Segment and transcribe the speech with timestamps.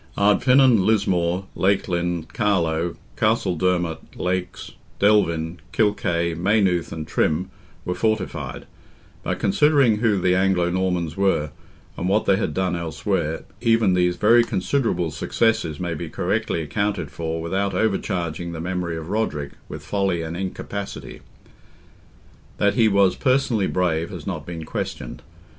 [0.17, 7.51] Ardfinan, Lismore, Leighlin, Carlow, Castledermot, Leix, Delvin, Kilkay, Maynooth and Trim,
[7.85, 8.65] were fortified;
[9.21, 11.51] but considering who the Anglo Normans were,
[11.97, 17.11] and what they had done elsewhere, even these very considerable successes may be correctly accounted
[17.11, 21.21] for without overcharging the memory of Roderick with folly and incapacity.
[22.57, 25.21] That he was personally brave has not been questioned.